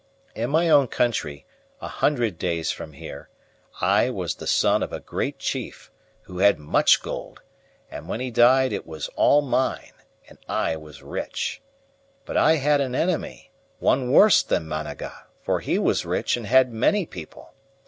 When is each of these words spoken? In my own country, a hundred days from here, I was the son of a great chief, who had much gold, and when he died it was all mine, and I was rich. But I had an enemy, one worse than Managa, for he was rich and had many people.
In 0.33 0.49
my 0.49 0.67
own 0.67 0.87
country, 0.87 1.45
a 1.79 1.87
hundred 1.87 2.39
days 2.39 2.71
from 2.71 2.93
here, 2.93 3.29
I 3.81 4.09
was 4.09 4.33
the 4.33 4.47
son 4.47 4.81
of 4.81 4.91
a 4.91 4.99
great 4.99 5.37
chief, 5.37 5.91
who 6.23 6.39
had 6.39 6.57
much 6.57 7.03
gold, 7.03 7.43
and 7.91 8.07
when 8.09 8.19
he 8.19 8.31
died 8.31 8.73
it 8.73 8.87
was 8.87 9.09
all 9.09 9.43
mine, 9.43 9.93
and 10.27 10.39
I 10.49 10.75
was 10.75 11.03
rich. 11.03 11.61
But 12.25 12.35
I 12.35 12.55
had 12.55 12.81
an 12.81 12.95
enemy, 12.95 13.51
one 13.77 14.11
worse 14.11 14.41
than 14.41 14.67
Managa, 14.67 15.27
for 15.43 15.59
he 15.59 15.77
was 15.77 16.03
rich 16.03 16.35
and 16.35 16.47
had 16.47 16.73
many 16.73 17.05
people. 17.05 17.53